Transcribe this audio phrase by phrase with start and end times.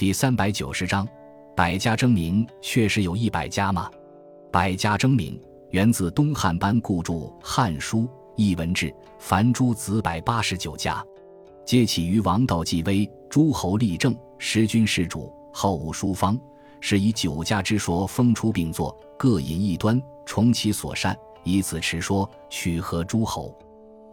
[0.00, 1.06] 第三百九十章，
[1.54, 3.90] 百家争鸣确实有一百家吗？
[4.50, 5.38] 百家争鸣
[5.72, 7.98] 源自东汉班固著《汉书·
[8.34, 8.86] 艺文志》，
[9.18, 11.04] 凡诸子百八十九家，
[11.66, 16.40] 皆起于王道继位，诸侯立政，时君事主，好恶书方，
[16.80, 21.14] 是以九家之说封出并作，各引一端，重其所善，
[21.44, 23.54] 以此持说，取合诸侯。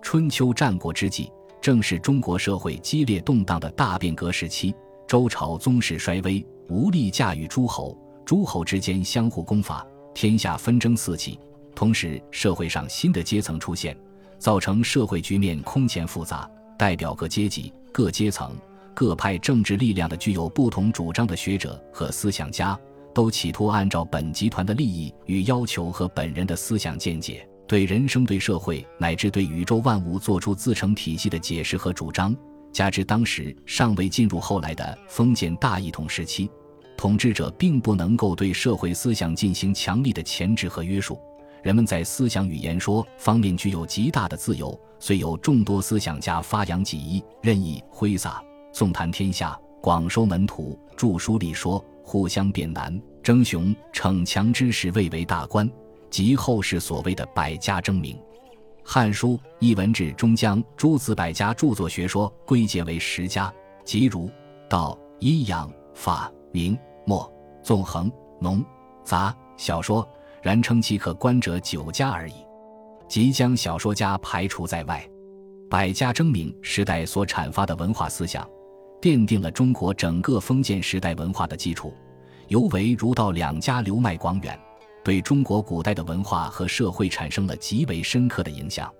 [0.01, 1.31] 春秋战国之际，
[1.61, 4.75] 正是中国社会激烈动荡的大变革时期。
[5.07, 11.39] 周朝宗室衰微，无力驾驭诸侯，诸侯之间相互攻伐，天下纷争四起。
[11.73, 13.97] 同时，社会上新的阶层出现，
[14.37, 16.49] 造成社会局面空前复杂。
[16.77, 18.53] 代表各阶级、各阶层、
[18.93, 22.77] 各派政治力量的具有不同主张的学者和思想家，
[23.13, 32.35] 都企图按照本集团的利益与要求和本人的思想见解，对人生、对社会乃至对宇宙万物做出自成体系的解释和主张。
[32.77, 36.47] 加之当时尚未进入后来的封建大一统时期，
[36.95, 41.19] 统治者并不能够对社会思想进行强力的钳制和约束，
[41.63, 55.67] 人们在思想与言说方面具有极大的自由，虽有众多思想家发扬己意，任意挥洒，纵谈天下，广收门徒，著书立说，互相辩难，争雄逞强之时，蔚为大观，
[56.11, 58.15] 即后世所谓的百家争鸣。
[58.89, 64.31] 《汉书·艺文志》中将诸子百家著作学说归结为十家，即儒、
[64.69, 67.29] 道、阴阳、法、明、墨、
[67.61, 68.63] 纵横、农、
[69.03, 70.07] 杂、小说，
[70.41, 72.35] 然称其可观者九家而已，
[73.09, 75.05] 即将小说家排除在外。
[75.69, 78.49] 百家争鸣时代所阐发的文化思想，
[79.01, 81.93] 奠定了中国整个封建时代文化的基础，
[82.47, 84.57] 尤为儒道两家流脉广远。
[85.07, 88.93] 对中国古代的文化和社会产生了极为深刻的影响。